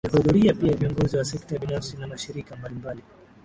[0.03, 3.03] Walihudhuria pia viongozi wa sekta binafisi na Mashirika mbalimbali